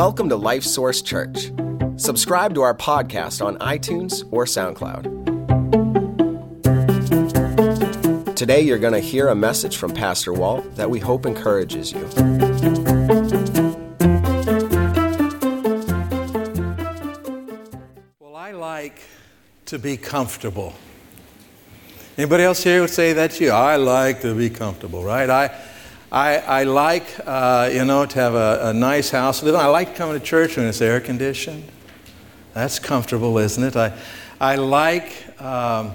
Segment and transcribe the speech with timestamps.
[0.00, 1.52] Welcome to Life Source Church.
[1.96, 5.04] Subscribe to our podcast on iTunes or SoundCloud.
[8.34, 12.00] Today, you're going to hear a message from Pastor Walt that we hope encourages you.
[18.20, 19.02] Well, I like
[19.66, 20.72] to be comfortable.
[22.16, 23.50] Anybody else here would say that's you?
[23.50, 25.28] I like to be comfortable, right?
[25.28, 25.54] I,
[26.12, 29.44] I, I like, uh, you know, to have a, a nice house.
[29.44, 31.62] I like coming to church when it's air conditioned.
[32.52, 33.76] That's comfortable, isn't it?
[33.76, 33.96] I,
[34.40, 35.94] I like um,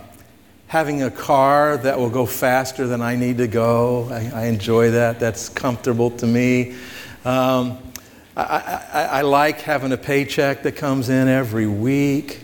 [0.68, 4.08] having a car that will go faster than I need to go.
[4.09, 5.20] I, I enjoy that.
[5.20, 6.76] That's comfortable to me.
[7.26, 7.78] Um,
[8.38, 12.40] I, I, I, like having a paycheck that comes in every week.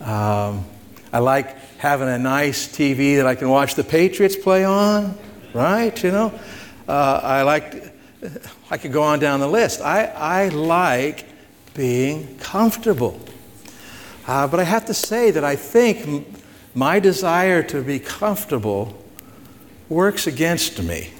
[0.00, 0.64] Um,
[1.12, 5.18] I like having a nice TV that I can watch the Patriots play on,
[5.52, 6.00] right?
[6.02, 6.40] You know,
[6.88, 7.94] uh, I like,
[8.70, 9.80] I could go on down the list.
[9.80, 11.26] I, I like
[11.74, 13.20] being comfortable.
[14.26, 16.36] Uh, but I have to say that I think
[16.74, 18.96] my desire to be comfortable
[19.88, 21.10] works against me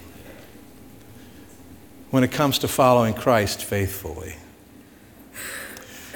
[2.11, 4.37] when it comes to following Christ faithfully.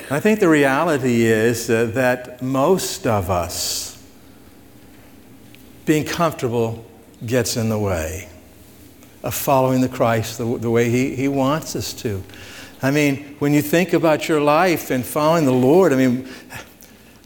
[0.08, 4.00] I think the reality is uh, that most of us
[5.84, 6.84] being comfortable
[7.24, 8.28] gets in the way
[9.26, 12.22] of following the Christ the, the way he, he wants us to.
[12.80, 16.28] I mean, when you think about your life and following the Lord, I mean,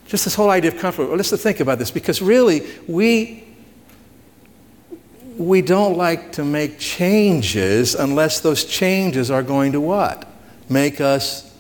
[0.06, 1.08] just this whole idea of comfort.
[1.08, 3.44] Well, let's think about this because really, we
[5.36, 10.28] we don't like to make changes unless those changes are going to what?
[10.68, 11.54] Make us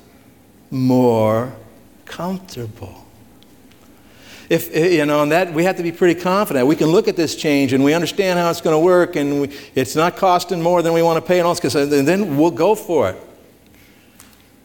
[0.70, 1.54] more
[2.04, 2.99] comfortable
[4.50, 6.66] if eh, you know, and that we have to be pretty confident.
[6.66, 9.42] We can look at this change and we understand how it's going to work, and
[9.42, 12.36] we, it's not costing more than we want to pay, and all this, and then
[12.36, 13.16] we'll go for it.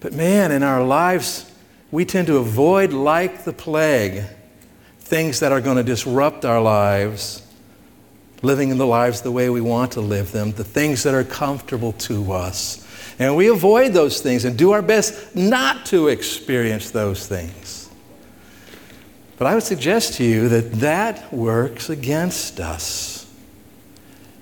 [0.02, 1.50] But man, in our lives,
[1.92, 4.24] we tend to avoid, like the plague,
[5.00, 7.44] things that are going to disrupt our lives,
[8.42, 11.24] living in the lives the way we want to live them, the things that are
[11.24, 12.82] comfortable to us.
[13.20, 17.85] And we avoid those things and do our best not to experience those things.
[19.38, 23.30] But I would suggest to you that that works against us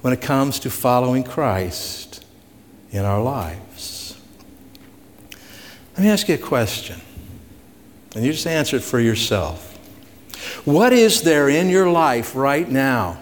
[0.02, 2.24] when it comes to following Christ
[2.92, 4.20] in our lives.
[5.94, 7.02] Let me ask you a question,
[8.16, 9.70] and you just answer it for yourself.
[10.66, 13.18] What is there in your life right now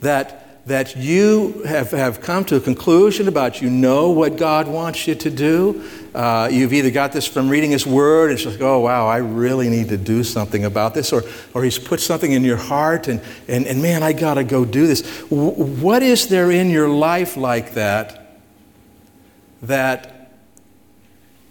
[0.00, 5.06] that that you have, have come to a conclusion about you know what God wants
[5.06, 5.88] you to do.
[6.12, 9.68] Uh, you've either got this from reading His Word, it's like, oh, wow, I really
[9.68, 11.22] need to do something about this, or,
[11.54, 14.64] or He's put something in your heart, and, and, and man, I got to go
[14.64, 15.02] do this.
[15.30, 18.40] W- what is there in your life like that
[19.62, 20.32] that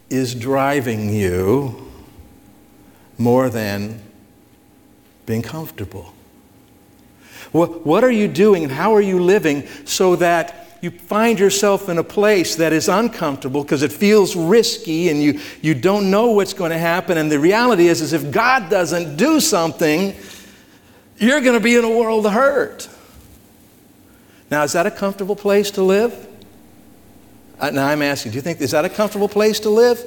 [0.09, 1.89] is driving you
[3.17, 4.01] more than
[5.25, 6.14] being comfortable?
[7.55, 11.97] What, are you doing and how are you living so that you find yourself in
[11.97, 16.53] a place that is uncomfortable because it feels risky and you, you don't know what's
[16.53, 17.17] going to happen.
[17.17, 20.13] And the reality is, is if God doesn't do something,
[21.17, 22.89] you're going to be in a world of hurt.
[24.51, 26.27] Now, is that a comfortable place to live?
[27.57, 30.03] Uh, now, I'm asking, do you think, is that a comfortable place to live?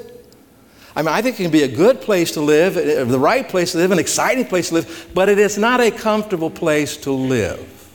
[0.99, 3.49] I mean, I think it can be a good place to live, uh, the right
[3.49, 6.97] place to live, an exciting place to live, but it is not a comfortable place
[6.97, 7.95] to live.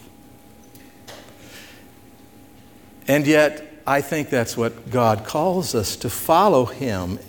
[3.05, 7.19] And yet, I think that's what God calls us to follow Him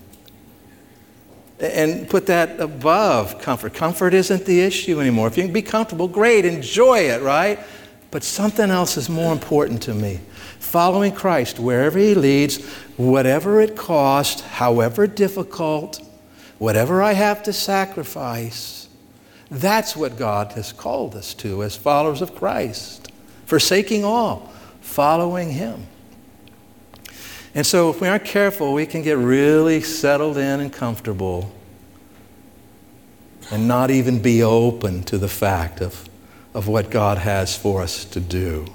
[1.59, 3.75] and put that above comfort.
[3.75, 5.27] Comfort isn't the issue anymore.
[5.27, 7.59] If you can be comfortable, great, enjoy it, right?
[8.13, 10.21] But something else is more important to me.
[10.65, 12.65] Following Christ wherever He leads,
[12.97, 16.01] whatever it costs, however difficult,
[16.59, 18.89] whatever I have to sacrifice,
[19.51, 23.13] that's what God has called us to as followers of Christ.
[23.47, 25.87] Forsaking all, following Him.
[27.55, 31.53] And so, if we aren't careful, we can get really settled in and comfortable
[33.53, 36.09] and not even be open to the fact of,
[36.53, 38.67] of what God has for us to do.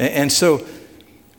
[0.00, 0.66] And, so,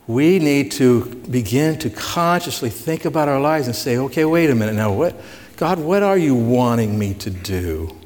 [0.06, 4.54] we need to begin to consciously think about our lives and say, okay, wait a
[4.54, 5.20] minute now, what,
[5.56, 7.96] God, what are you wanting me to do?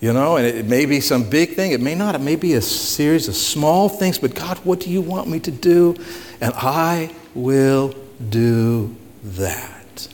[0.00, 2.54] You know, and it may be some big thing, it may not, it may be
[2.54, 5.96] a series of small things, but God, what do you want me to do?
[6.40, 7.94] And I will
[8.28, 10.08] do that.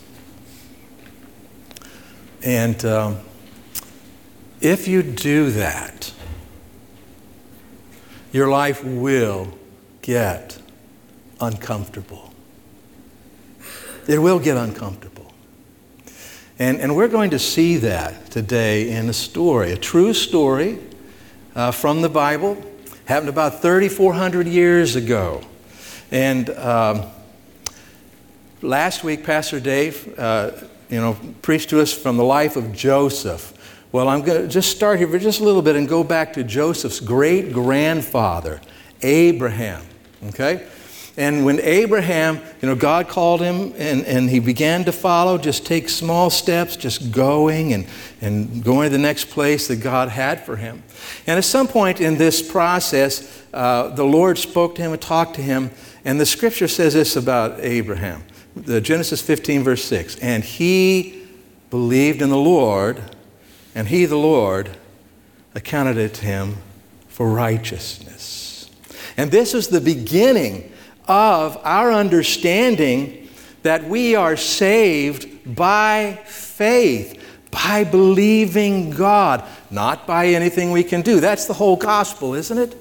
[2.45, 3.19] And um,
[4.61, 6.13] if you do that,
[8.33, 9.49] your life will
[10.01, 10.59] get
[11.41, 12.33] uncomfortable.
[14.09, 15.33] It will get uncomfortable.
[16.59, 20.79] And, and we're going to see that today in a story, a true story
[21.55, 22.61] uh, from the Bible.
[23.05, 25.43] Happened about 3,400 years ago.
[26.11, 27.05] And um,
[28.61, 30.53] last week, Pastor Dave, uh,
[30.89, 33.53] you know, preached to us from the life of Joseph.
[33.93, 36.33] Well, I'm going to just start here for just a little bit and go back
[36.33, 38.63] to Joseph's great grandfather,
[39.03, 39.85] Abraham.
[40.29, 40.67] Okay?
[41.19, 45.67] And when Abraham, you know, God called him and, and he began to follow, just
[45.67, 47.87] take small steps, just going and,
[48.23, 50.83] and going to the next place that God had for him.
[51.27, 55.35] And at some point in this process, uh, the Lord spoke to him and talked
[55.35, 55.71] to him.
[56.03, 58.25] And the scripture says this about Abraham
[58.55, 60.19] the Genesis 15, verse 6.
[60.19, 61.27] And he
[61.71, 63.03] believed in the Lord,
[63.75, 64.71] and he, the Lord,
[65.55, 66.57] accounted it to him
[67.09, 68.71] for righteousness.
[69.17, 70.73] And this is the beginning
[71.07, 73.29] of our understanding
[73.63, 81.21] that we are saved by faith, by believing God, not by anything we can do.
[81.21, 82.77] That's the whole gospel, isn't it?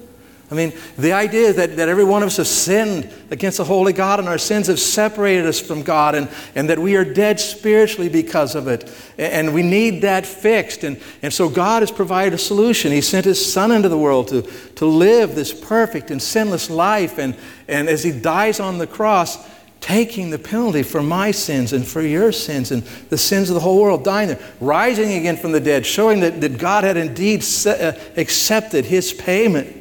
[0.52, 3.94] I mean, the idea that, that every one of us has sinned against the holy
[3.94, 7.40] God and our sins have separated us from God and, and that we are dead
[7.40, 8.92] spiritually because of it.
[9.16, 10.84] And we need that fixed.
[10.84, 12.92] And, and so God has provided a solution.
[12.92, 17.16] He sent His Son into the world to, to live this perfect and sinless life.
[17.16, 17.34] And,
[17.66, 19.38] and as He dies on the cross,
[19.80, 23.60] taking the penalty for my sins and for your sins and the sins of the
[23.60, 27.42] whole world, dying there, rising again from the dead, showing that, that God had indeed
[27.66, 29.78] uh, accepted His payment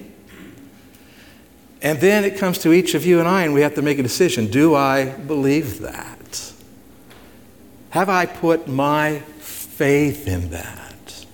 [1.81, 3.98] and then it comes to each of you and I, and we have to make
[3.98, 4.48] a decision.
[4.48, 6.54] Do I believe that?
[7.89, 11.25] Have I put my faith in that?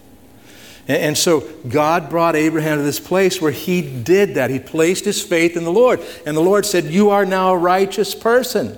[0.87, 4.49] And, so God brought Abraham to this place where he did that.
[4.49, 5.99] He placed his faith in the Lord.
[6.25, 8.77] And the Lord said, You are now a righteous person.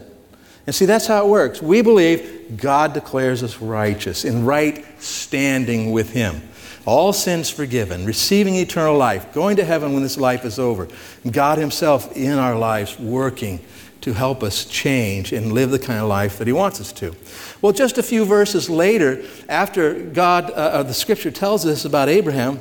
[0.66, 1.62] And see, that's how it works.
[1.62, 6.42] We believe God declares us righteous, in right standing with Him
[6.90, 10.88] all sins forgiven, receiving eternal life, going to heaven when this life is over.
[11.30, 13.60] God Himself in our lives working
[14.02, 17.16] to help us change and live the kind of life that He wants us to.
[17.62, 22.10] Well, just a few verses later, after God, uh, uh the scripture tells us about
[22.10, 22.60] Abraham,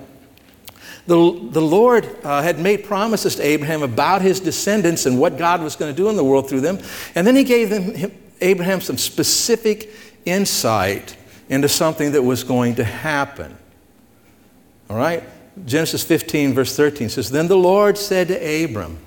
[1.07, 1.17] the,
[1.51, 5.75] the Lord uh, had made promises to Abraham about his descendants and what God was
[5.75, 6.79] going to do in the world through them.
[7.15, 9.91] And then he gave them, him, Abraham some specific
[10.27, 11.17] insight
[11.49, 13.57] into something that was going to happen.
[14.89, 15.23] All right?
[15.67, 18.99] Genesis 15, verse 13 says, Then the Lord said to Abram,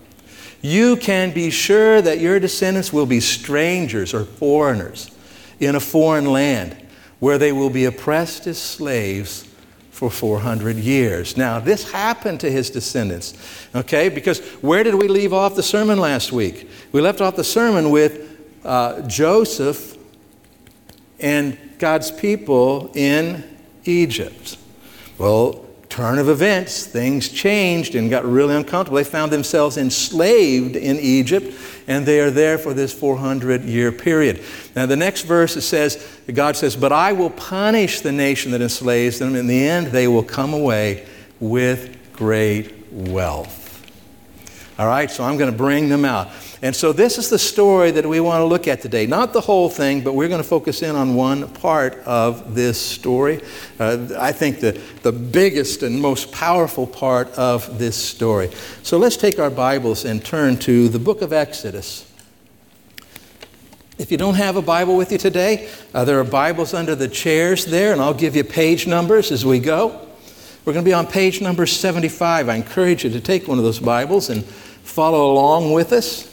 [0.61, 5.11] You can be sure that your descendants will be strangers or foreigners
[5.59, 6.75] in a foreign land
[7.19, 9.47] where they will be oppressed as slaves
[9.91, 11.37] for 400 years.
[11.37, 13.35] Now, this happened to his descendants,
[13.75, 14.09] okay?
[14.09, 16.67] Because where did we leave off the sermon last week?
[16.91, 19.97] We left off the sermon with uh, Joseph
[21.19, 23.43] and God's people in
[23.85, 24.57] Egypt.
[25.19, 25.60] Well,
[25.91, 28.95] turn of events, things changed and got really uncomfortable.
[28.95, 31.53] They found themselves enslaved in Egypt,
[31.85, 34.41] and they are there for this 400 year period.
[34.73, 38.61] Now, the next verse it says, God says, But I will punish the nation that
[38.61, 39.35] enslaves them.
[39.35, 41.05] In the end, they will come away
[41.41, 43.67] with great wealth.
[44.79, 46.29] All right, so I'm going to bring them out.
[46.63, 49.07] And so this is the story that we want to look at today.
[49.07, 52.79] Not the whole thing, but we're going to focus in on one part of this
[52.79, 53.41] story.
[53.79, 58.51] Uh, I think the, the biggest and most powerful part of this story.
[58.83, 62.07] So let's take our Bibles and turn to the book of Exodus.
[63.97, 67.07] If you don't have a Bible with you today, uh, there are Bibles under the
[67.07, 70.07] chairs there, and I'll give you page numbers as we go.
[70.63, 72.49] We're going to be on page number 75.
[72.49, 76.30] I encourage you to take one of those Bibles and follow along with us.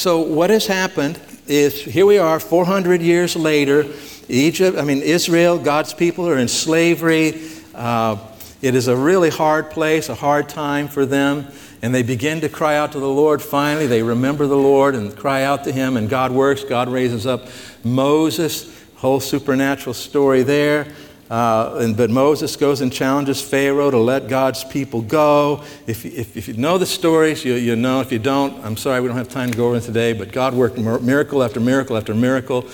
[0.00, 3.84] So, what has happened is here we are 400 years later.
[4.30, 7.42] Egypt, I mean, Israel, God's people are in slavery.
[7.74, 8.16] Uh,
[8.62, 11.48] it is a really hard place, a hard time for them.
[11.82, 13.86] And they begin to cry out to the Lord finally.
[13.86, 16.64] They remember the Lord and cry out to Him, and God works.
[16.64, 17.48] God raises up
[17.84, 20.86] Moses, whole supernatural story there.
[21.30, 25.62] Uh, and, but Moses goes and challenges Pharaoh to let God's people go.
[25.86, 28.00] If, if, if you know the stories, you, you know.
[28.00, 30.12] If you don't, I'm sorry, we don't have time to go over it today.
[30.12, 32.66] But God worked miracle after miracle after miracle,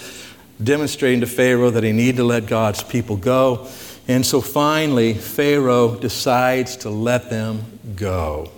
[0.62, 3.68] demonstrating to Pharaoh that he needed to let God's people go.
[4.08, 7.62] And so finally, Pharaoh decides to let them
[7.94, 8.50] go.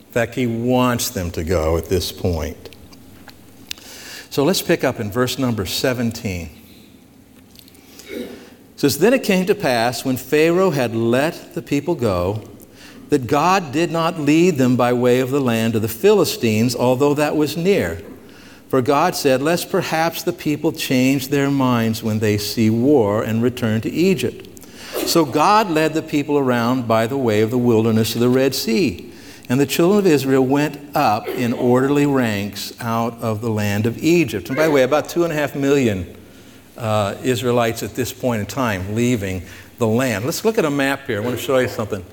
[0.00, 2.70] In fact, he wants them to go at this point.
[4.30, 6.57] So let's pick up in verse number 17
[8.78, 12.42] says, Then it came to pass when Pharaoh had let the people go,
[13.10, 17.14] that God did not lead them by way of the land of the Philistines, although
[17.14, 18.02] that was near.
[18.68, 23.42] For God said, Lest perhaps the people change their minds when they see war and
[23.42, 24.44] return to Egypt.
[25.06, 28.54] So God led the people around by the way of the wilderness of the Red
[28.54, 29.12] Sea.
[29.48, 33.96] And the children of Israel went up in orderly ranks out of the land of
[33.98, 34.48] Egypt.
[34.48, 36.14] And by the way, about two and a half million
[36.78, 39.42] uh, Israelites at this point in time leaving
[39.78, 40.24] the land.
[40.24, 41.18] Let's look at a map here.
[41.18, 42.04] I want to show you something.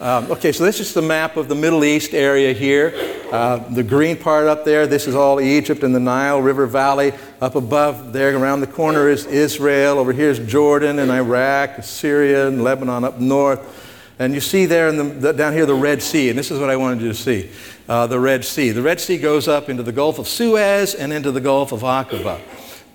[0.00, 2.94] Um, okay, so this is the map of the Middle East area here.
[3.32, 7.12] Uh, the green part up there, this is all Egypt and the Nile River Valley.
[7.40, 9.98] Up above there, around the corner, is Israel.
[9.98, 13.86] Over here is Jordan and Iraq, Syria and Lebanon up north.
[14.20, 16.70] And you see there the, the, down here the Red Sea, and this is what
[16.70, 17.50] I wanted you to see
[17.88, 18.70] uh, the Red Sea.
[18.70, 21.80] The Red Sea goes up into the Gulf of Suez and into the Gulf of
[21.80, 22.40] Aqaba.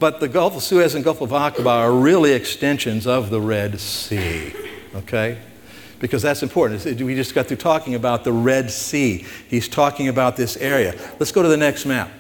[0.03, 3.79] But the Gulf of Suez and Gulf of Aqaba are really extensions of the Red
[3.79, 4.53] Sea.
[4.95, 5.38] Okay?
[6.00, 6.83] because that's important.
[7.00, 9.25] We just got through talking about the Red Sea.
[9.48, 10.93] He's talking about this area.
[11.19, 12.12] Let's go to the next map.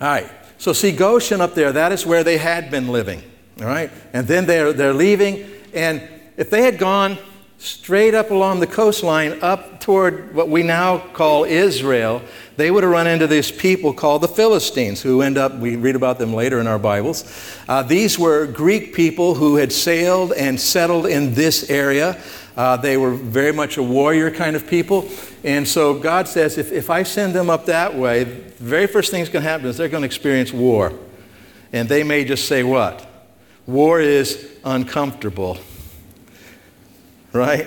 [0.00, 0.28] All right.
[0.58, 3.22] So see Goshen up there, that is where they had been living.
[3.60, 3.92] All right.
[4.12, 5.48] And then they're, they're leaving.
[5.72, 6.02] And
[6.36, 7.18] if they had gone
[7.60, 12.22] straight up along the coastline up toward what we now call Israel,
[12.56, 15.94] they would have run into these people called the Philistines, who end up, we read
[15.94, 17.30] about them later in our Bibles.
[17.68, 22.18] Uh, these were Greek people who had sailed and settled in this area.
[22.56, 25.06] Uh, they were very much a warrior kind of people.
[25.44, 29.10] And so God says, if, if I send them up that way, the very first
[29.10, 30.94] thing that's going to happen is they're going to experience war.
[31.74, 33.06] And they may just say, What?
[33.66, 35.58] War is uncomfortable
[37.32, 37.66] right?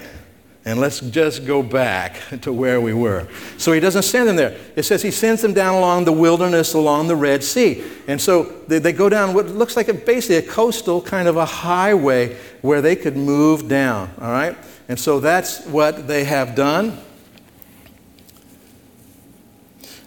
[0.66, 3.28] And let's just go back to where we were.
[3.58, 4.58] So he doesn't send them there.
[4.76, 7.84] It says he sends them down along the wilderness, along the Red Sea.
[8.08, 11.36] And so they, they go down what looks like a, basically a coastal kind of
[11.36, 14.56] a highway where they could move down, all right?
[14.88, 16.98] And so that's what they have done.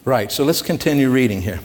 [0.05, 1.61] Right, so let's continue reading here.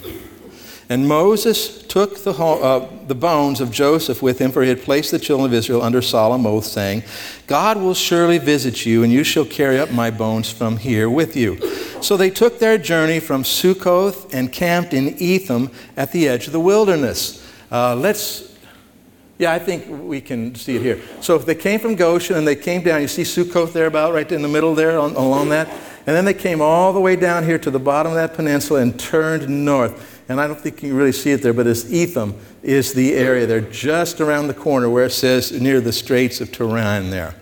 [0.91, 5.11] And Moses took the, uh, the bones of Joseph with him, for he had placed
[5.11, 7.03] the children of Israel under solemn oath, saying,
[7.47, 11.37] God will surely visit you, and you shall carry up my bones from here with
[11.37, 11.61] you.
[12.01, 16.51] So they took their journey from Sukkoth and camped in Etham at the edge of
[16.51, 17.41] the wilderness.
[17.71, 18.53] Uh, let's,
[19.37, 21.01] yeah, I think we can see it here.
[21.21, 24.13] So if they came from Goshen and they came down, you see Sukkoth there about
[24.13, 25.69] right in the middle there on, along that?
[26.05, 28.81] And then they came all the way down here to the bottom of that peninsula
[28.81, 31.91] and turned north and I don't think you can really see it there, but it's
[31.91, 36.39] Etham is the area there, just around the corner where it says near the Straits
[36.39, 37.35] of Tiran there.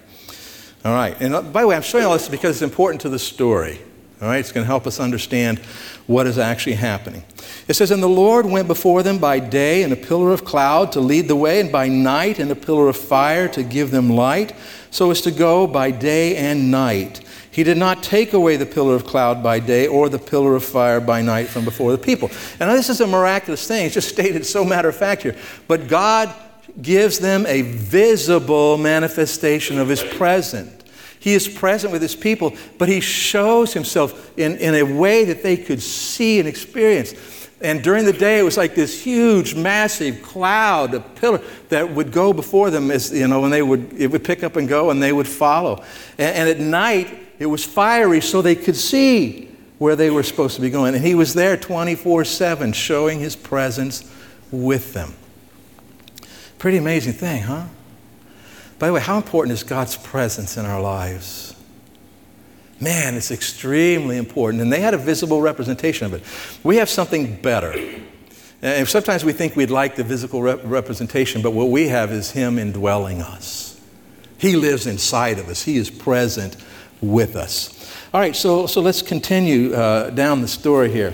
[0.83, 3.09] All right, and uh, by the way, I'm showing all this because it's important to
[3.09, 3.79] the story.
[4.21, 5.59] All right, it's going to help us understand
[6.07, 7.23] what is actually happening.
[7.67, 10.91] It says, And the Lord went before them by day in a pillar of cloud
[10.93, 14.09] to lead the way, and by night in a pillar of fire to give them
[14.09, 14.53] light,
[14.89, 17.21] so as to go by day and night.
[17.51, 20.63] He did not take away the pillar of cloud by day or the pillar of
[20.63, 22.29] fire by night from before the people.
[22.59, 23.85] And this is a miraculous thing.
[23.85, 25.35] It's just stated so matter of fact here.
[25.67, 26.33] But God
[26.81, 30.79] gives them a visible manifestation of His presence.
[31.19, 35.43] He is present with his people, but he shows himself in, in a way that
[35.43, 37.13] they could see and experience.
[37.61, 42.13] And during the day, it was like this huge, massive cloud, a pillar that would
[42.13, 44.91] go before them as, you know, and they would, it would pick up and go
[44.91, 45.83] and they would follow.
[46.17, 50.55] And, and at night, it was fiery so they could see where they were supposed
[50.55, 50.93] to be going.
[50.93, 54.03] And he was there 24 7, showing his presence
[54.51, 55.13] with them.
[56.57, 57.65] Pretty amazing thing, huh?
[58.77, 61.55] By the way, how important is God's presence in our lives?
[62.81, 64.61] Man, it's extremely important.
[64.61, 66.23] And they had a visible representation of it.
[66.63, 67.73] We have something better.
[68.61, 72.31] And sometimes we think we'd like the physical rep- representation, but what we have is
[72.31, 73.79] Him indwelling us.
[74.37, 76.57] He lives inside of us, He is present
[77.01, 77.75] with us.
[78.13, 81.13] All right, so, so let's continue uh, down the story here.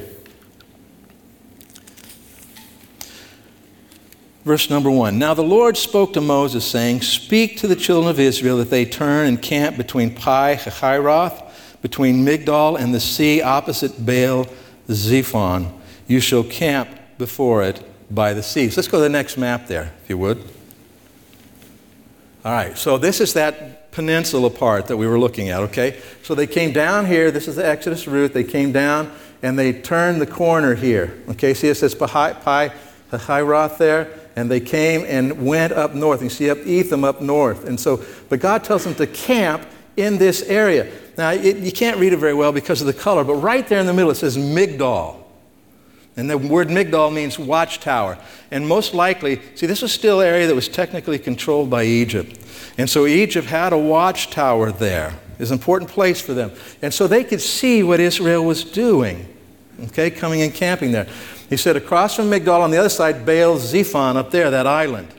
[4.46, 5.18] Verse number one.
[5.18, 8.86] Now the Lord spoke to Moses, saying, Speak to the children of Israel that they
[8.86, 11.52] turn and camp between Pi Hahiroth,
[11.82, 14.48] between Migdol and the sea opposite Baal
[14.88, 15.74] Zephon.
[16.08, 17.82] You shall camp before it
[18.14, 18.70] by the sea.
[18.70, 20.38] So let's go to the next map there, if you would.
[22.44, 25.98] All right, so this is that peninsula part that we were looking at, okay?
[26.22, 27.32] So they came down here.
[27.32, 28.34] This is the Exodus route.
[28.34, 29.10] They came down
[29.42, 31.18] and they turned the corner here.
[31.30, 32.74] Okay, see it says Pi, Pi
[33.78, 34.12] there?
[34.36, 36.22] And they came and went up north.
[36.22, 37.66] You see up Etham up north.
[37.66, 40.92] And so, but God tells them to camp in this area.
[41.18, 43.80] Now, it, you can't read it very well because of the color, but right there
[43.80, 45.25] in the middle it says Migdol.
[46.18, 48.18] And the word Migdol means watchtower.
[48.52, 52.40] And most likely, see, this was still area that was technically controlled by Egypt.
[52.78, 55.20] And so Egypt had a watchtower there.
[55.40, 56.52] An important place for them.
[56.82, 59.28] And so they could see what Israel was doing.
[59.86, 61.08] okay, coming and camping there.
[61.50, 65.10] He said, across from Migdol on the other side, Baal Zephon up there, that island.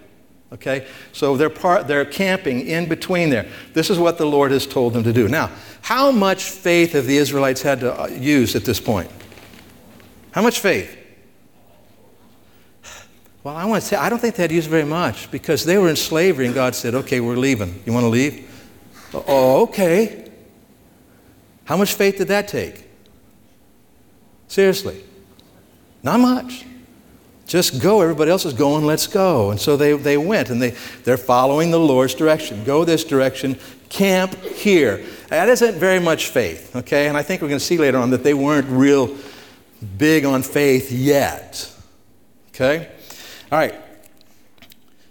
[0.53, 0.87] Okay?
[1.13, 3.47] So they're, part, they're camping in between there.
[3.75, 5.29] This is what the Lord has told them to do.
[5.29, 5.51] Now,
[5.83, 9.11] how much faith have the Israelites had to uh, use at this point?
[10.37, 10.95] How much faith?
[13.43, 15.79] Well, I want to say, I don't think they had used very much because they
[15.79, 17.83] were in slavery and God said, okay, we're leaving.
[17.87, 18.47] You want to leave?
[19.15, 20.31] Oh, oh, okay.
[21.65, 22.87] How much faith did that take?
[24.47, 25.03] Seriously.
[26.03, 26.67] Not much.
[27.47, 28.03] Just go.
[28.03, 28.85] Everybody else is going.
[28.85, 29.51] Let's go.
[29.53, 30.75] And so they, they went and they,
[31.05, 32.63] they're following the Lord's direction.
[32.65, 33.59] Go this direction.
[33.89, 35.03] Camp here.
[35.29, 37.09] That isn't very much faith, okay?
[37.09, 39.17] And I think we're going to see later on that they weren't real
[39.99, 41.73] big on faith yet.
[42.51, 42.89] Okay?
[43.51, 43.75] All right.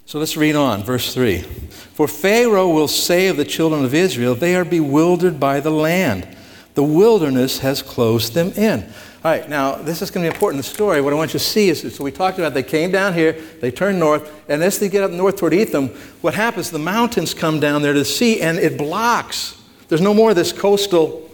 [0.05, 1.39] So let's read on, verse 3.
[1.39, 6.27] For Pharaoh will say of the children of Israel, They are bewildered by the land.
[6.75, 8.83] The wilderness has closed them in.
[9.25, 11.01] All right, now this is going to be important in the story.
[11.01, 13.33] What I want you to see is so we talked about they came down here,
[13.59, 15.87] they turned north, and as they get up north toward Etham,
[16.21, 16.69] what happens?
[16.69, 19.59] The mountains come down there to the sea and it blocks.
[19.87, 21.24] There's no more of this coastal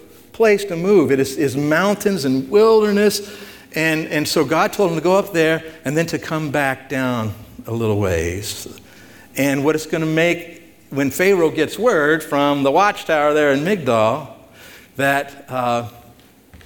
[0.42, 1.12] place to move.
[1.12, 3.38] It is, is mountains and wilderness.
[3.76, 6.90] And, and so God told them to go up there and then to come back
[6.90, 7.34] down
[7.68, 8.68] a little ways.
[9.38, 13.60] And what it's going to make when Pharaoh gets word from the watchtower there in
[13.60, 14.34] Migdol
[14.96, 15.46] that.
[15.48, 15.90] Uh,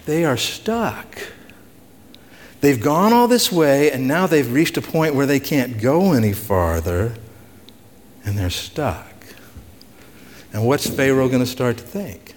[0.06, 1.20] they are stuck.
[2.62, 6.14] They've gone all this way, and now they've reached a point where they can't go
[6.14, 7.16] any farther,
[8.24, 9.12] and they're stuck.
[10.54, 12.35] And what's Pharaoh going to start to think?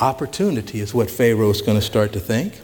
[0.00, 2.60] Opportunity is what Pharaoh is going to start to think.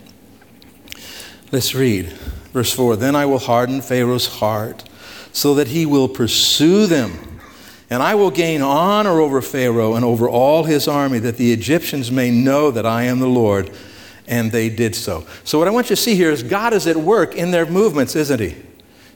[1.50, 2.06] Let's read
[2.52, 4.84] verse 4 Then I will harden Pharaoh's heart
[5.32, 7.32] so that he will pursue them
[7.92, 12.10] and I will gain honor over Pharaoh and over all his army, that the Egyptians
[12.10, 13.70] may know that I am the Lord.
[14.26, 15.26] And they did so.
[15.44, 17.66] So, what I want you to see here is God is at work in their
[17.66, 18.56] movements, isn't He?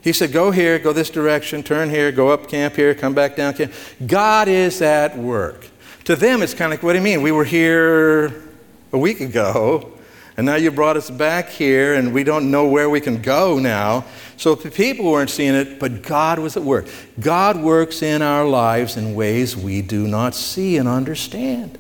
[0.03, 3.35] He said, Go here, go this direction, turn here, go up camp here, come back
[3.35, 3.73] down camp.
[4.07, 5.69] God is at work.
[6.07, 7.21] To them, it's kind of like, What do you mean?
[7.21, 8.45] We were here
[8.93, 9.93] a week ago,
[10.37, 13.59] and now you brought us back here, and we don't know where we can go
[13.59, 14.05] now.
[14.37, 16.87] So the people weren't seeing it, but God was at work.
[17.19, 21.77] God works in our lives in ways we do not see and understand.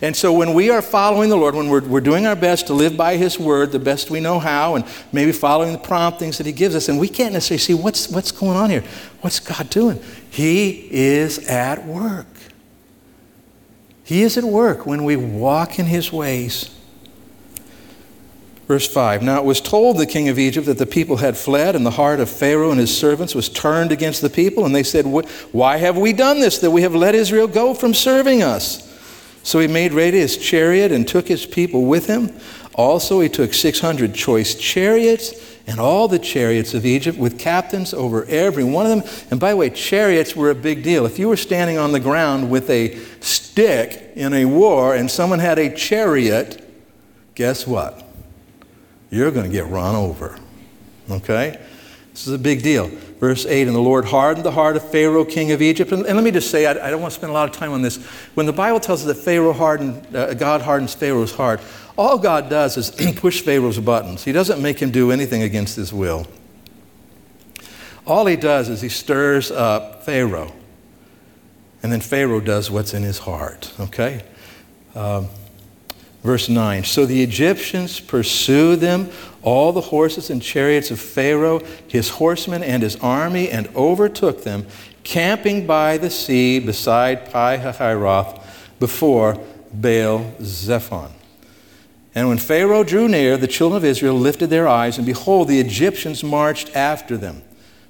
[0.00, 2.72] And so when we are following the Lord, when we're, we're doing our best to
[2.72, 6.46] live by His Word the best we know how, and maybe following the promptings that
[6.46, 8.84] He gives us, and we can't necessarily see what's, what's going on here.
[9.20, 10.02] What's God doing?
[10.30, 12.26] He is at work.
[14.06, 16.70] He is at work when we walk in His ways.
[18.68, 21.74] Verse 5 Now it was told the king of Egypt that the people had fled,
[21.74, 24.64] and the heart of Pharaoh and his servants was turned against the people.
[24.64, 27.94] And they said, Why have we done this, that we have let Israel go from
[27.94, 28.84] serving us?
[29.42, 32.32] So he made ready his chariot and took his people with him.
[32.74, 38.24] Also, he took 600 choice chariots and all the chariots of Egypt with captains over
[38.26, 39.26] every one of them.
[39.30, 41.06] And by the way, chariots were a big deal.
[41.06, 45.40] If you were standing on the ground with a stick in a war and someone
[45.40, 46.62] had a chariot,
[47.34, 48.06] guess what?
[49.10, 50.38] you're going to get run over.
[51.10, 51.60] Okay?
[52.12, 52.88] This is a big deal.
[53.20, 55.92] Verse 8 And the Lord hardened the heart of Pharaoh, king of Egypt.
[55.92, 57.54] And, and let me just say, I, I, don't want to spend a lot of
[57.54, 58.04] time on this.
[58.34, 61.60] When the Bible tells us that Pharaoh hardened, uh, God hardens Pharaoh's heart,
[61.96, 64.24] all God does is push Pharaoh's buttons.
[64.24, 66.26] He doesn't make him do anything against his will.
[68.06, 70.52] All he does is he stirs up Pharaoh.
[71.82, 73.72] And then Pharaoh does what's in his heart.
[73.80, 74.22] Okay?
[74.94, 75.28] Um,
[76.26, 79.10] Verse 9 So the Egyptians pursued them,
[79.42, 84.66] all the horses and chariots of Pharaoh, his horsemen, and his army, and overtook them,
[85.04, 88.42] camping by the sea beside Pi Hahiroth
[88.80, 89.38] before
[89.72, 91.12] Baal Zephon.
[92.16, 95.60] And when Pharaoh drew near, the children of Israel lifted their eyes, and behold, the
[95.60, 97.42] Egyptians marched after them.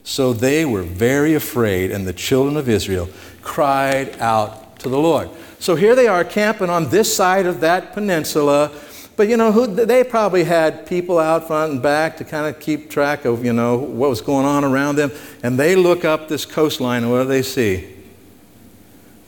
[0.02, 3.08] So they were very afraid, and the children of Israel
[3.40, 5.30] cried out to the Lord.
[5.60, 8.72] So here they are camping on this side of that peninsula.
[9.14, 12.60] But you know, who, they probably had people out front and back to kind of
[12.60, 15.12] keep track of, you know, what was going on around them.
[15.44, 17.94] And they look up this coastline and what do they see?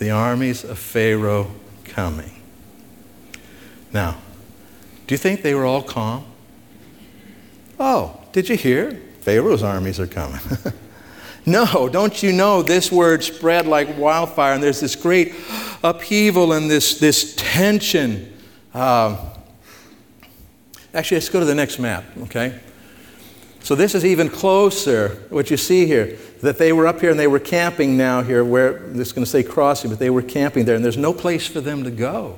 [0.01, 1.53] The armies of Pharaoh
[1.85, 2.33] coming.
[3.93, 4.19] Now,
[5.09, 6.25] do you think they were all calm?
[7.81, 8.93] Oh, did you hear?
[9.23, 10.41] Pharaoh's armies are coming.
[11.47, 15.35] no, don't you know this word spread like wildfire and there's this great
[15.83, 18.37] upheaval and this, this tension.
[18.75, 19.17] Uh,
[20.93, 22.61] actually, let's go to the next map, okay?
[23.61, 27.19] So this is even closer, what you see here, that they were up here and
[27.19, 30.67] they were camping now here, where is going to say crossing, but they were camping
[30.67, 32.37] there, and there's no place for them to go.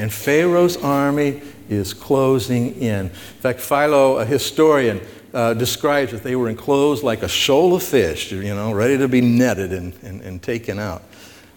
[0.00, 3.06] And Pharaoh's army is closing in.
[3.06, 4.98] In fact, Philo, a historian,
[5.34, 9.08] uh, describes that they were enclosed like a shoal of fish, you know, ready to
[9.08, 11.02] be netted and, and, and taken out.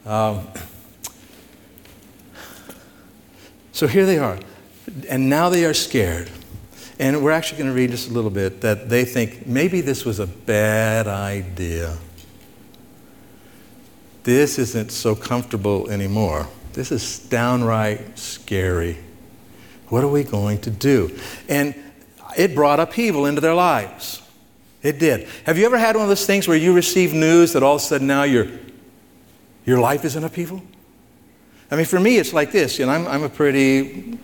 [0.05, 0.45] Um,
[3.71, 4.37] so here they are.
[5.09, 6.29] And now they are scared.
[6.99, 10.03] And we're actually going to read just a little bit that they think maybe this
[10.03, 11.97] was a bad idea.
[14.23, 16.49] This isn't so comfortable anymore.
[16.73, 18.97] This is downright scary.
[19.89, 21.17] What are we going to do?
[21.47, 21.75] And
[22.35, 24.21] it brought upheaval into their lives.
[24.81, 25.27] It did.
[25.45, 27.81] Have you ever had one of those things where you receive news that all of
[27.81, 28.47] a sudden now your,
[29.65, 30.63] your life is in upheaval?
[31.69, 32.79] I mean, for me, it's like this.
[32.79, 34.17] You know, I'm, I'm a pretty,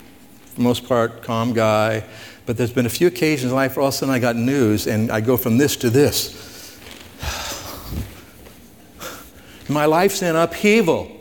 [0.45, 2.03] for most part, calm guy.
[2.45, 4.35] But there's been a few occasions in life where all of a sudden I got
[4.35, 6.79] news and I go from this to this.
[9.69, 11.18] My life's in upheaval.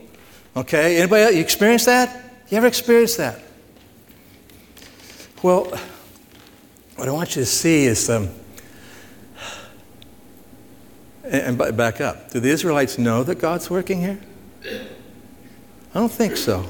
[0.58, 0.98] Okay?
[0.98, 2.32] Anybody else, you experience that?
[2.48, 3.40] You ever experience that?
[5.40, 5.66] Well,
[6.96, 8.28] what I want you to see is, um,
[11.22, 12.30] and, and back up.
[12.32, 14.18] Do the Israelites know that God's working here?
[15.94, 16.66] I don't think so.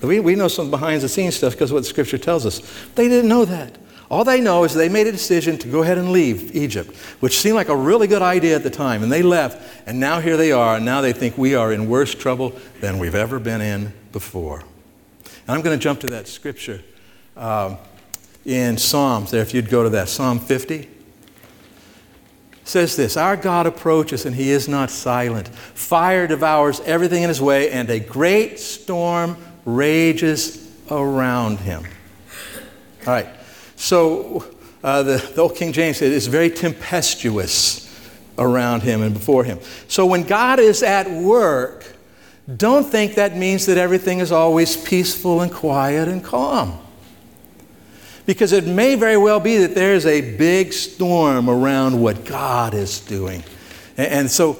[0.00, 2.60] We, we know some behind the scenes stuff because what Scripture tells us.
[2.94, 3.76] They didn't know that.
[4.10, 7.38] All they know is they made a decision to go ahead and leave Egypt, which
[7.38, 9.02] seemed like a really good idea at the time.
[9.02, 11.88] And they left, and now here they are, and now they think we are in
[11.88, 14.60] worse trouble than we've ever been in before.
[15.46, 16.82] And I'm going to jump to that scripture
[17.36, 17.78] um,
[18.44, 20.08] in Psalms there, if you'd go to that.
[20.08, 20.88] Psalm 50
[22.64, 25.48] says this Our God approaches, and he is not silent.
[25.48, 31.84] Fire devours everything in his way, and a great storm rages around him.
[33.06, 33.28] All right.
[33.76, 34.44] So
[34.82, 37.80] uh, the, the old King James said it's very tempestuous
[38.38, 39.58] around him and before him.
[39.88, 41.94] So when God is at work,
[42.56, 46.78] don't think that means that everything is always peaceful and quiet and calm.
[48.26, 53.00] Because it may very well be that there's a big storm around what God is
[53.00, 53.42] doing.
[53.96, 54.54] And, and so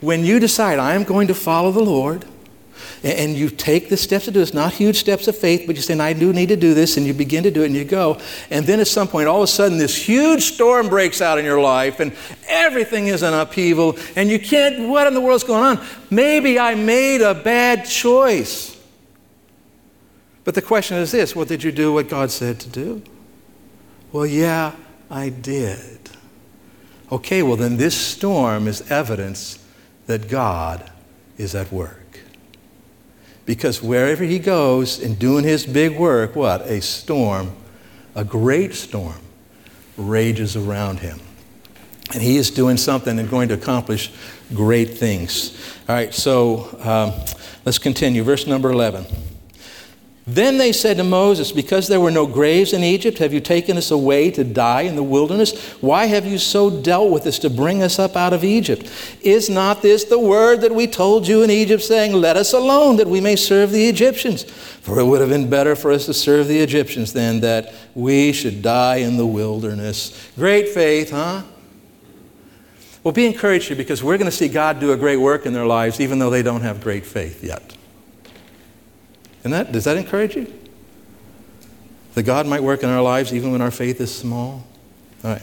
[0.00, 2.24] when you decide, I am going to follow the Lord,
[3.06, 5.82] and you take the steps to do this, not huge steps of faith, but you
[5.82, 7.84] say, I do need to do this, and you begin to do it, and you
[7.84, 8.18] go.
[8.50, 11.44] And then at some point, all of a sudden, this huge storm breaks out in
[11.44, 12.12] your life, and
[12.48, 15.86] everything is an upheaval, and you can't, what in the world's going on?
[16.10, 18.76] Maybe I made a bad choice.
[20.42, 23.02] But the question is this well, did you do what God said to do?
[24.12, 24.72] Well, yeah,
[25.10, 25.98] I did.
[27.10, 29.64] Okay, well, then this storm is evidence
[30.06, 30.90] that God
[31.36, 32.05] is at work.
[33.46, 36.62] Because wherever he goes in doing his big work, what?
[36.62, 37.52] A storm,
[38.14, 39.20] a great storm,
[39.96, 41.20] rages around him.
[42.12, 44.12] And he is doing something and going to accomplish
[44.52, 45.56] great things.
[45.88, 47.12] All right, so um,
[47.64, 48.22] let's continue.
[48.22, 49.06] Verse number 11.
[50.28, 53.76] Then they said to Moses, Because there were no graves in Egypt, have you taken
[53.76, 55.56] us away to die in the wilderness?
[55.80, 58.90] Why have you so dealt with us to bring us up out of Egypt?
[59.22, 62.96] Is not this the word that we told you in Egypt, saying, Let us alone,
[62.96, 64.42] that we may serve the Egyptians?
[64.42, 68.32] For it would have been better for us to serve the Egyptians than that we
[68.32, 70.28] should die in the wilderness.
[70.34, 71.44] Great faith, huh?
[73.04, 75.52] Well, be encouraged here because we're going to see God do a great work in
[75.52, 77.76] their lives, even though they don't have great faith yet.
[79.46, 80.52] And that, does that encourage you?
[82.14, 84.66] That God might work in our lives even when our faith is small?
[85.22, 85.42] All right.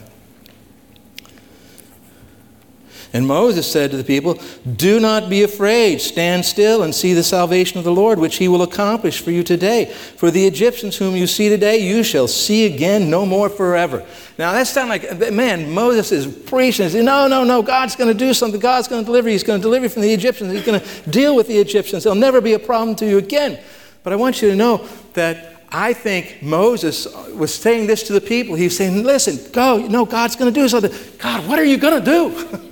[3.13, 4.41] And Moses said to the people,
[4.75, 6.01] Do not be afraid.
[6.01, 9.41] Stand still and see the salvation of the Lord, which he will accomplish for you
[9.41, 9.85] today.
[9.85, 14.05] For the Egyptians whom you see today, you shall see again no more forever.
[14.37, 16.91] Now, that sounds like, man, Moses is preaching.
[17.05, 18.59] No, no, no, God's going to do something.
[18.59, 19.33] God's going to deliver you.
[19.33, 20.51] He's going to deliver you from the Egyptians.
[20.51, 22.03] He's going to deal with the Egyptians.
[22.03, 23.63] There'll never be a problem to you again.
[24.03, 28.21] But I want you to know that I think Moses was saying this to the
[28.21, 28.55] people.
[28.55, 29.87] He's saying, listen, go.
[29.87, 30.91] No, God's going to do something.
[31.17, 32.71] God, what are you going to do?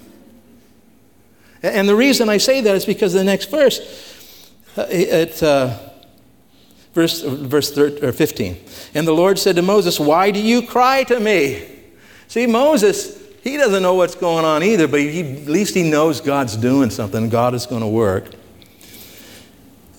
[1.63, 5.79] and the reason I say that is because the next verse, uh, it, uh,
[6.93, 8.57] verse, verse 13, or 15.
[8.93, 11.67] And the Lord said to Moses, Why do you cry to me?
[12.27, 16.21] See, Moses, he doesn't know what's going on either, but he, at least he knows
[16.21, 17.29] God's doing something.
[17.29, 18.31] God is going to work.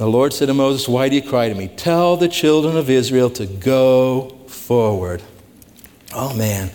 [0.03, 1.69] The Lord said to Moses, Why do you cry to me?
[1.69, 5.23] Tell the children of Israel to go forward.
[6.13, 6.73] Oh man,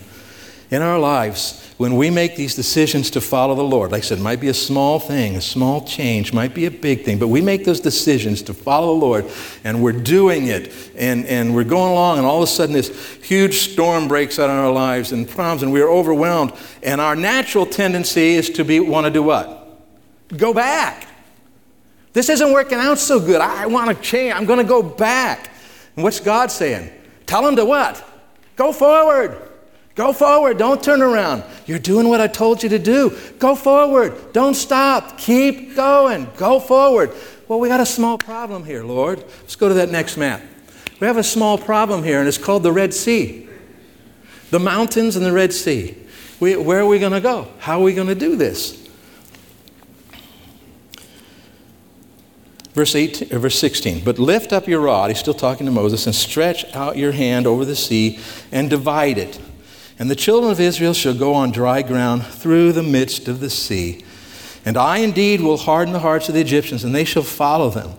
[0.72, 4.20] in our lives, when we make these decisions to follow the Lord, like I said,
[4.20, 7.28] it might be a small thing, a small change, might be a big thing, but
[7.28, 9.26] we make those decisions to follow the Lord
[9.66, 13.18] and we're doing it and, and we're going along, and all of a sudden this
[13.22, 16.54] huge storm breaks out in our lives and problems, and we're overwhelmed.
[16.82, 19.82] And our natural tendency is to be want to do what?
[20.38, 21.08] Go back.
[22.18, 23.42] This isn't working out so good.
[23.42, 24.34] I want to change.
[24.34, 25.52] I'm going to go back.
[25.96, 26.90] And what's God saying?
[27.28, 28.04] Tell him to what?
[28.56, 29.40] Go forward.
[29.94, 30.58] Go forward.
[30.58, 31.44] Don't turn around.
[31.68, 33.16] You're doing what I told you to do.
[33.38, 34.34] Go forward.
[34.34, 35.20] Don't stop.
[35.20, 36.28] Keep going.
[36.38, 37.12] Go forward.
[37.48, 39.24] Well, we got a small problem here, Lord.
[39.42, 40.42] Let's go to that next map.
[41.00, 43.48] We have a small problem here, and it's called the Red Sea.
[44.50, 45.96] The mountains and the Red Sea.
[46.40, 47.48] We, where are we going to go?
[47.60, 48.87] How are we going to do this?
[52.78, 56.06] Verse, 18, uh, verse 16, but lift up your rod, he's still talking to Moses,
[56.06, 58.20] and stretch out your hand over the sea
[58.52, 59.40] and divide it.
[59.98, 63.50] And the children of Israel shall go on dry ground through the midst of the
[63.50, 64.06] sea.
[64.64, 67.94] And I indeed will harden the hearts of the Egyptians, and they shall follow them.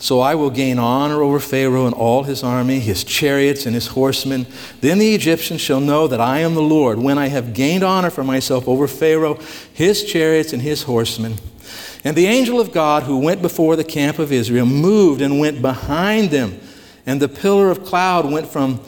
[0.00, 3.86] So I will gain honor over Pharaoh and all his army, his chariots and his
[3.86, 4.46] horsemen.
[4.80, 8.10] Then the Egyptians shall know that I am the Lord, when I have gained honor
[8.10, 9.38] for myself over Pharaoh,
[9.72, 11.36] his chariots, and his horsemen.
[12.04, 15.60] And the angel of God who went before the camp of Israel moved and went
[15.60, 16.60] behind them.
[17.06, 18.80] And the pillar of cloud went from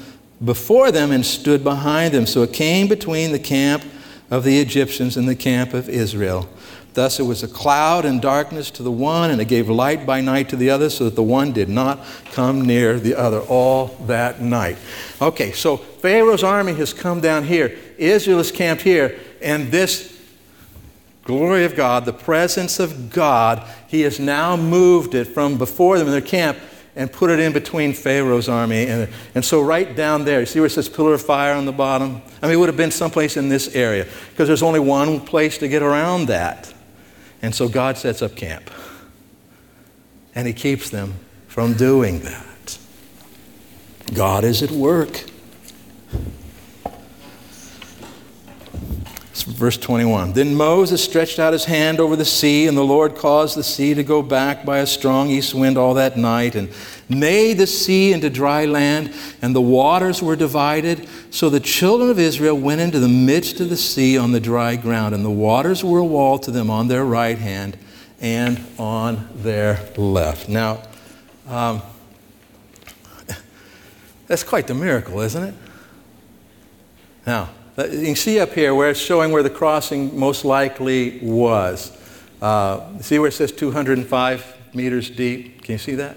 [0.45, 2.27] before them and stood behind them.
[2.27, 3.85] So it came between the camp
[4.31, 6.49] of the Egyptians and the camp of Israel.
[6.93, 10.21] Thus it was a cloud and darkness to the one, and it gave light by
[10.21, 13.89] night to the other, so that the one did not come near the other all
[14.07, 14.77] that night.
[15.23, 17.79] Okay, so Pharaoh's army has come down here.
[17.97, 20.20] Israel is camped here, and this
[21.25, 26.07] glory of God, the presence of God, he has now moved it from before them
[26.07, 26.59] in their camp
[26.97, 28.87] and put it in between Pharaoh's army.
[28.87, 31.65] And, and so, right down there, you see where it says pillar of fire on
[31.65, 32.21] the bottom?
[32.43, 35.59] I mean, it would have been someplace in this area because there's only one place
[35.59, 36.73] to get around that.
[37.43, 38.71] And so God sets up camp.
[40.35, 41.15] And He keeps them
[41.49, 42.79] from doing that.
[44.15, 45.30] God is at work.
[49.51, 53.57] Verse 21 Then Moses stretched out his hand over the sea, and the Lord caused
[53.57, 56.73] the sea to go back by a strong east wind all that night, and
[57.09, 61.09] made the sea into dry land, and the waters were divided.
[61.31, 64.77] So the children of Israel went into the midst of the sea on the dry
[64.77, 67.77] ground, and the waters were a wall to them on their right hand
[68.21, 70.49] and on their left.
[70.49, 70.83] Now,
[71.49, 71.83] um,
[74.27, 75.55] that's quite the miracle, isn't it?
[77.27, 77.51] Now,
[77.87, 81.97] you can see up here where it's showing where the crossing most likely was.
[82.43, 85.63] Uh, see where it says 205 meters deep?
[85.63, 86.17] Can you see that?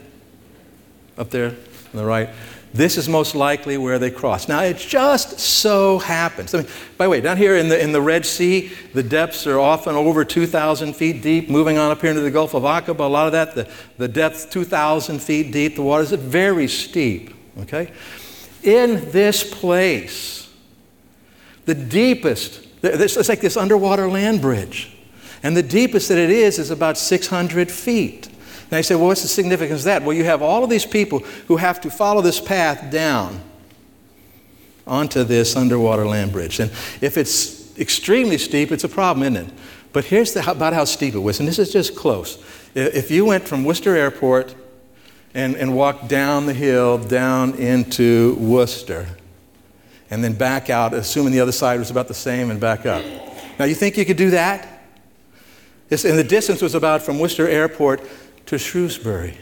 [1.17, 1.56] Up there on
[1.93, 2.30] the right.
[2.73, 4.49] This is most likely where they crossed.
[4.49, 6.56] Now, it just so happens.
[6.56, 9.45] I mean, by the way, down here in the, in the Red Sea, the depths
[9.45, 11.49] are often over 2,000 feet deep.
[11.49, 14.08] Moving on up here into the Gulf of Aqaba, a lot of that, the, the
[14.08, 15.76] depth 2,000 feet deep.
[15.76, 17.36] The water is very steep.
[17.60, 17.91] Okay?
[18.63, 20.42] In this place,
[21.65, 24.95] the deepest, it's like this underwater land bridge.
[25.43, 28.30] And the deepest that it is is about 600 feet.
[28.71, 30.04] Now you say, well, what's the significance of that?
[30.04, 33.41] Well, you have all of these people who have to follow this path down
[34.88, 36.60] onto this underwater land bridge.
[36.60, 36.71] And
[37.02, 39.54] if it's extremely steep, it's a problem, isn't it?
[39.91, 42.43] But here's the, about how steep it was, and this is just close.
[42.73, 44.56] If you went from Worcester Airport
[45.36, 49.08] and, and walked down the hill down into Worcester,
[50.13, 53.04] and then back out, assuming the other side was about the same, and back up.
[53.58, 54.84] Now, you think you could do that?
[55.89, 57.99] This, and the distance was about from Worcester Airport
[58.45, 59.36] to Shrewsbury,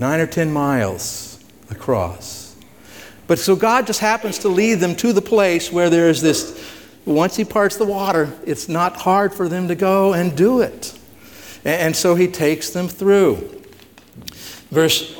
[0.00, 2.56] nine or ten miles across.
[3.28, 6.60] But so God just happens to lead them to the place where there is this,
[7.04, 10.98] once He parts the water, it's not hard for them to go and do it.
[11.64, 13.62] And, and so He takes them through.
[14.72, 15.16] Verse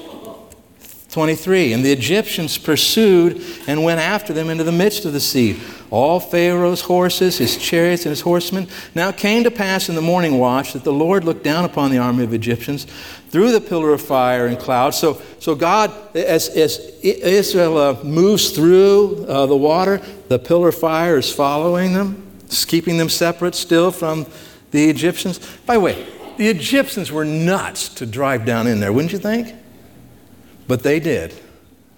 [1.16, 5.58] 23 And the Egyptians pursued and went after them into the midst of the sea.
[5.88, 8.68] All Pharaoh's horses, his chariots, and his horsemen.
[8.94, 11.90] Now it came to pass in the morning watch that the Lord looked down upon
[11.90, 12.84] the army of Egyptians
[13.30, 14.90] through the pillar of fire and cloud.
[14.90, 20.74] So, so God, as, as Israel uh, moves through uh, the water, the pillar of
[20.74, 22.30] fire is following them,
[22.66, 24.26] keeping them separate still from
[24.70, 25.38] the Egyptians.
[25.64, 29.54] By the way, the Egyptians were nuts to drive down in there, wouldn't you think?
[30.66, 31.34] But they did.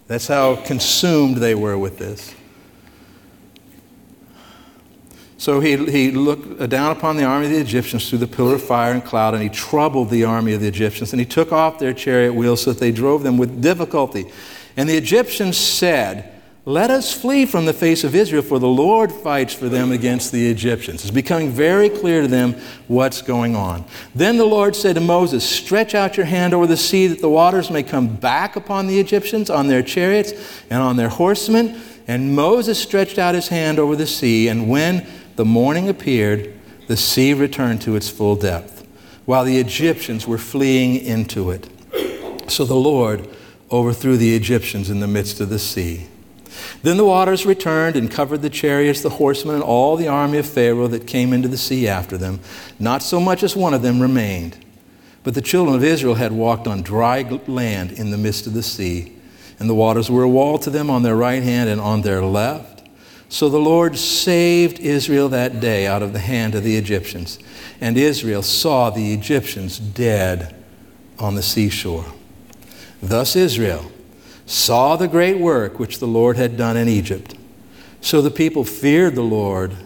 [0.07, 2.35] That's how consumed they were with this.
[5.37, 8.63] So he, he looked down upon the army of the Egyptians through the pillar of
[8.63, 11.13] fire and cloud, and he troubled the army of the Egyptians.
[11.13, 14.33] And he took off their chariot wheels so that they drove them with difficulty.
[14.77, 16.38] And the Egyptians said,
[16.69, 20.33] let us flee from the face of Israel, for the Lord fights for them against
[20.33, 21.01] the Egyptians.
[21.01, 22.57] It's becoming very clear to them
[22.89, 23.87] what's going on.
[24.15, 27.31] Then the Lord said to Moses, Stretch out your hand over the sea that the
[27.31, 30.35] waters may come back upon the Egyptians, on their chariots,
[30.69, 31.81] and on their horsemen.
[32.07, 36.53] And Moses stretched out his hand over the sea, and when the morning appeared,
[36.87, 38.87] the sea returned to its full depth.
[39.25, 41.67] while the Egyptians were fleeing into it.
[42.47, 43.27] So the Lord
[43.71, 46.09] overthrew the Egyptians in the midst of the sea.
[46.83, 50.47] Then the waters returned and covered the chariots, the horsemen, and all the army of
[50.47, 52.41] Pharaoh that came into the sea after them.
[52.79, 54.65] Not so much as one of them remained.
[55.25, 58.63] But the children of Israel had walked on dry land in the midst of the
[58.63, 59.13] sea,
[59.59, 62.23] and the waters were a wall to them on their right hand and on their
[62.23, 62.89] left.
[63.29, 67.39] So the Lord saved Israel that day out of the hand of the Egyptians,
[67.81, 70.55] and Israel saw the Egyptians dead
[71.19, 72.07] on the seashore.
[73.03, 73.93] Thus Israel
[74.49, 77.35] saw the great work which the Lord had done in Egypt.
[78.01, 79.77] So the people feared the Lord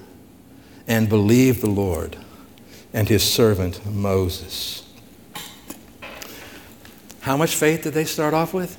[0.87, 2.17] and believed the Lord
[2.93, 4.89] and his servant Moses.
[7.23, 8.79] How much faith did they start off with?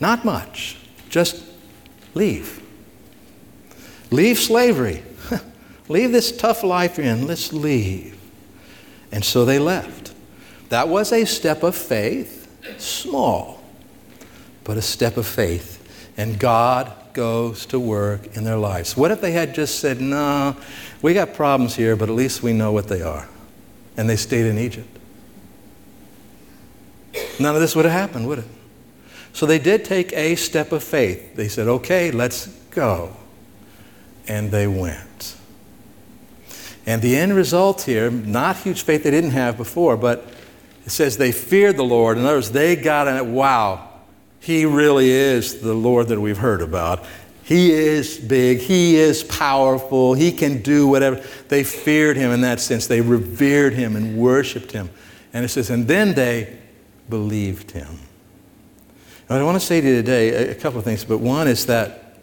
[0.00, 0.78] Not much.
[1.10, 1.44] Just
[2.14, 2.62] leave.
[4.10, 5.02] Leave slavery.
[5.88, 7.26] leave this tough life you're in.
[7.26, 8.18] Let's leave.
[9.12, 10.14] And so they left.
[10.70, 13.63] That was a step of faith, small
[14.64, 15.80] but a step of faith.
[16.16, 18.96] And God goes to work in their lives.
[18.96, 20.56] What if they had just said, No,
[21.02, 23.28] we got problems here, but at least we know what they are?
[23.96, 24.88] And they stayed in Egypt.
[27.38, 28.44] None of this would have happened, would it?
[29.32, 31.34] So they did take a step of faith.
[31.34, 33.16] They said, Okay, let's go.
[34.26, 35.36] And they went.
[36.86, 40.26] And the end result here, not huge faith they didn't have before, but
[40.84, 42.18] it says they feared the Lord.
[42.18, 43.24] In other words, they got it.
[43.24, 43.88] Wow,
[44.44, 47.02] he really is the Lord that we've heard about.
[47.44, 48.58] He is big.
[48.58, 50.12] He is powerful.
[50.12, 51.16] He can do whatever.
[51.48, 52.86] They feared him in that sense.
[52.86, 54.90] They revered him and worshiped him.
[55.32, 56.58] And it says, and then they
[57.08, 57.98] believed him.
[59.30, 61.64] And I want to say to you today a couple of things, but one is
[61.64, 62.18] that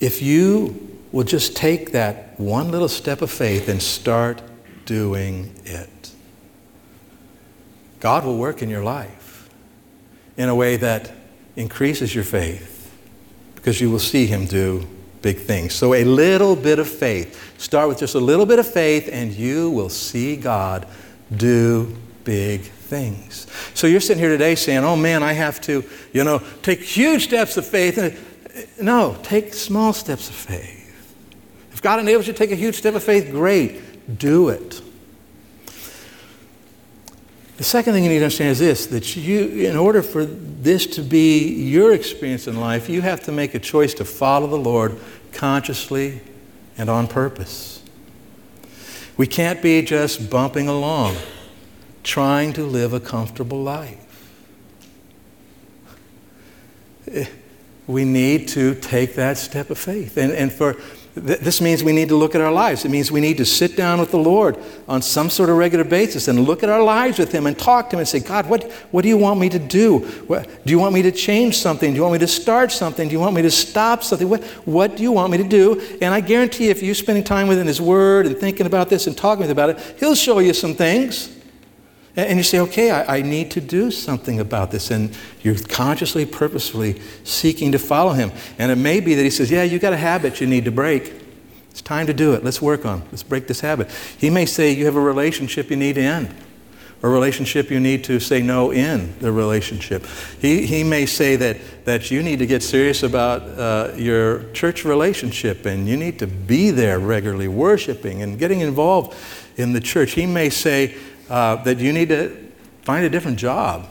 [0.00, 4.42] if you will just take that one little step of faith and start
[4.84, 6.10] doing it,
[8.00, 9.23] God will work in your life
[10.36, 11.12] in a way that
[11.56, 12.74] increases your faith
[13.54, 14.86] because you will see Him do
[15.22, 15.74] big things.
[15.74, 17.58] So, a little bit of faith.
[17.58, 20.86] Start with just a little bit of faith, and you will see God
[21.34, 23.46] do big things.
[23.72, 27.24] So, you're sitting here today saying, Oh man, I have to, you know, take huge
[27.24, 27.98] steps of faith.
[28.80, 30.82] No, take small steps of faith.
[31.72, 34.82] If God enables you to take a huge step of faith, great, do it.
[37.56, 40.86] The second thing you need to understand is this that you, in order for this
[40.88, 44.58] to be your experience in life, you have to make a choice to follow the
[44.58, 44.98] Lord
[45.32, 46.20] consciously
[46.76, 47.82] and on purpose.
[49.16, 51.16] We can't be just bumping along,
[52.02, 54.00] trying to live a comfortable life.
[57.06, 57.26] Eh,
[57.86, 60.16] we need to take that step of faith.
[60.16, 60.76] And, and for
[61.14, 62.84] this means we need to look at our lives.
[62.84, 65.84] It means we need to sit down with the Lord on some sort of regular
[65.84, 68.48] basis and look at our lives with Him and talk to Him and say, God,
[68.48, 69.98] what, what do you want me to do?
[70.26, 71.90] What, do you want me to change something?
[71.90, 73.08] Do you want me to start something?
[73.08, 74.28] Do you want me to stop something?
[74.28, 75.80] What, what do you want me to do?
[76.02, 79.16] And I guarantee if you're spending time within His Word and thinking about this and
[79.16, 81.33] talking about it, He'll show you some things.
[82.16, 84.92] And you say, okay, I, I, need to do something about this.
[84.92, 88.30] And you're consciously, purposefully seeking to follow him.
[88.56, 90.70] And it may be that he says, yeah, you got a habit you need to
[90.70, 91.12] break.
[91.70, 92.44] It's time to do it.
[92.44, 93.06] Let's work on it.
[93.10, 93.90] Let's break this habit.
[94.16, 96.32] He may say you have a relationship you need to end,
[97.02, 100.06] a relationship you need to say no in the relationship.
[100.38, 104.84] He, he may say that, that you need to get serious about uh, your church
[104.84, 109.16] relationship and you need to be there regularly, worshiping and getting involved
[109.56, 110.12] in the church.
[110.12, 110.94] He may say,
[111.28, 113.86] uh, that you need to find a different job.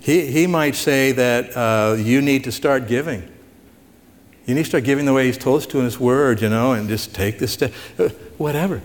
[0.00, 3.22] He, he might say that uh, you need to start giving.
[4.46, 6.50] You need to start giving the way He's told us to in His Word, you
[6.50, 7.72] know, and just take this step.
[7.98, 8.82] Uh, whatever.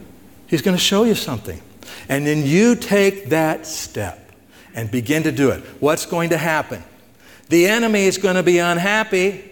[0.47, 1.61] He's going to show you something.
[2.07, 4.31] And then you take that step
[4.73, 5.61] and begin to do it.
[5.81, 6.83] What's going to happen?
[7.49, 9.43] The enemy is going to be unhappy.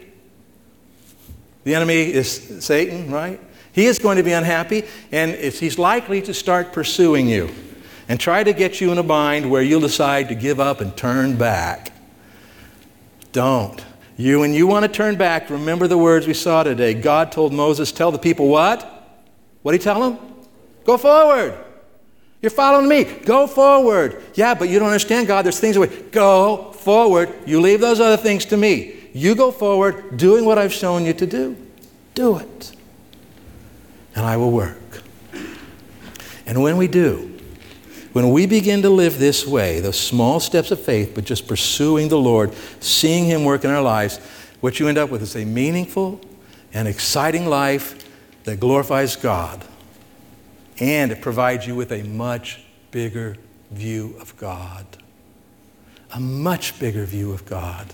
[1.65, 3.41] The enemy is Satan, right?
[3.77, 7.51] He is going to be unhappy, and he's likely to start pursuing you
[8.09, 10.97] and try to get you in a bind where you'll decide to give up and
[10.97, 11.93] turn back.
[13.33, 13.85] Don't.
[14.17, 16.95] You, when you want to turn back, remember the words we saw today.
[16.95, 18.81] God told Moses, Tell the people what?
[19.61, 20.17] What did he tell them?
[20.83, 21.55] Go forward.
[22.41, 23.03] You're following me.
[23.03, 24.23] Go forward.
[24.33, 25.45] Yeah, but you don't understand, God.
[25.45, 26.01] There's things away.
[26.09, 27.31] Go forward.
[27.45, 28.95] You leave those other things to me.
[29.13, 31.55] You go forward doing what I've shown you to do.
[32.15, 32.76] Do it
[34.17, 35.03] and I will work.
[36.45, 37.39] And when we do,
[38.13, 42.09] when we begin to live this way, those small steps of faith, but just pursuing
[42.09, 44.17] the Lord, seeing Him work in our lives,
[44.59, 46.19] what you end up with is a meaningful
[46.73, 48.03] and exciting life
[48.45, 49.63] that glorifies God
[50.79, 53.37] and it provides you with a much bigger
[53.71, 54.85] view of God.
[56.13, 57.93] A much bigger view of God,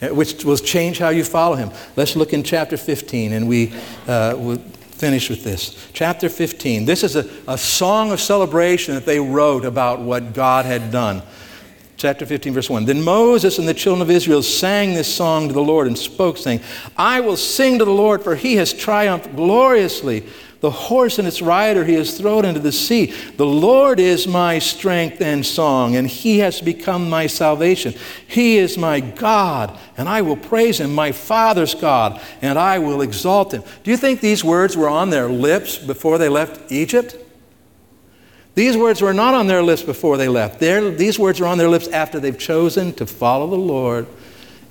[0.00, 1.70] eh, which will change how you follow Him.
[1.96, 3.72] Let's look in chapter 15, and we
[4.08, 4.62] uh, will
[5.02, 5.88] finish with this.
[5.92, 6.84] Chapter 15.
[6.84, 11.22] This is a, a song of celebration that they wrote about what God had done.
[11.96, 12.84] Chapter 15, verse 1.
[12.84, 16.36] Then Moses and the children of Israel sang this song to the Lord and spoke,
[16.36, 16.60] saying,
[16.96, 20.24] I will sing to the Lord, for he has triumphed gloriously.
[20.62, 23.06] The horse and its rider he has thrown into the sea.
[23.36, 27.94] The Lord is my strength and song, and he has become my salvation.
[28.28, 33.02] He is my God, and I will praise him, my Father's God, and I will
[33.02, 33.64] exalt him.
[33.82, 37.16] Do you think these words were on their lips before they left Egypt?
[38.54, 40.60] These words were not on their lips before they left.
[40.60, 44.06] These words are on their lips after they've chosen to follow the Lord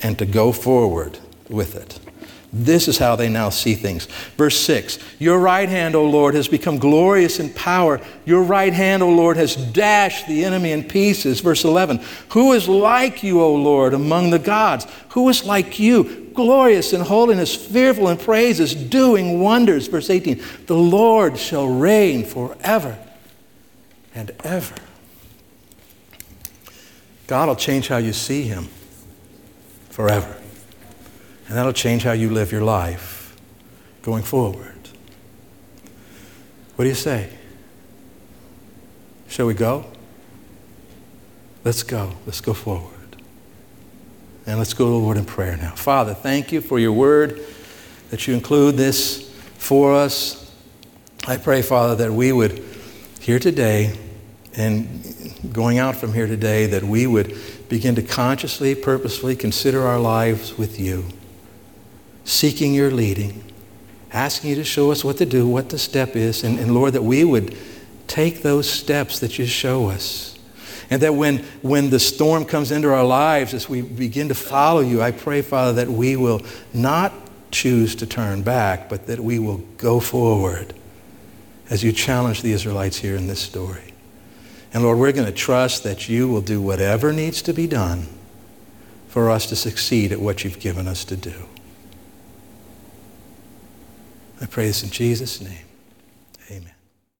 [0.01, 1.19] and to go forward
[1.49, 1.99] with it.
[2.53, 4.05] This is how they now see things.
[4.35, 8.01] Verse 6 Your right hand, O Lord, has become glorious in power.
[8.25, 11.39] Your right hand, O Lord, has dashed the enemy in pieces.
[11.39, 14.85] Verse 11 Who is like you, O Lord, among the gods?
[15.09, 16.29] Who is like you?
[16.33, 19.87] Glorious in holiness, fearful in praises, doing wonders.
[19.87, 22.99] Verse 18 The Lord shall reign forever
[24.13, 24.75] and ever.
[27.27, 28.67] God will change how you see him
[29.89, 30.40] forever.
[31.51, 33.35] And that'll change how you live your life
[34.03, 34.87] going forward.
[36.77, 37.29] What do you say?
[39.27, 39.83] Shall we go?
[41.65, 42.13] Let's go.
[42.25, 43.17] Let's go forward.
[44.47, 45.71] And let's go to the Lord in prayer now.
[45.71, 47.41] Father, thank you for your word,
[48.11, 50.55] that you include this for us.
[51.27, 52.63] I pray, Father, that we would
[53.19, 53.99] here today
[54.55, 57.37] and going out from here today, that we would
[57.67, 61.07] begin to consciously, purposefully consider our lives with you
[62.31, 63.43] seeking your leading,
[64.13, 66.93] asking you to show us what to do, what the step is, and, and Lord,
[66.93, 67.57] that we would
[68.07, 70.39] take those steps that you show us.
[70.89, 74.79] And that when, when the storm comes into our lives, as we begin to follow
[74.79, 76.41] you, I pray, Father, that we will
[76.73, 77.13] not
[77.51, 80.73] choose to turn back, but that we will go forward
[81.69, 83.93] as you challenge the Israelites here in this story.
[84.73, 88.07] And Lord, we're going to trust that you will do whatever needs to be done
[89.07, 91.47] for us to succeed at what you've given us to do.
[94.41, 95.70] I pray this in Jesus' name.